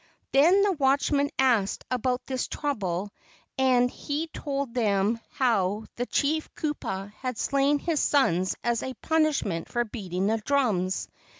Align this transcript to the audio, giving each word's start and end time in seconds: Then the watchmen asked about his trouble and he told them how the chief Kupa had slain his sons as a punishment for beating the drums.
Then 0.31 0.63
the 0.63 0.71
watchmen 0.71 1.29
asked 1.37 1.85
about 1.91 2.21
his 2.25 2.47
trouble 2.47 3.11
and 3.59 3.91
he 3.91 4.29
told 4.29 4.73
them 4.73 5.19
how 5.29 5.83
the 5.95 6.07
chief 6.07 6.49
Kupa 6.55 7.11
had 7.19 7.37
slain 7.37 7.77
his 7.77 7.99
sons 7.99 8.55
as 8.63 8.81
a 8.81 8.95
punishment 8.95 9.69
for 9.69 9.85
beating 9.85 10.25
the 10.25 10.39
drums. 10.39 11.07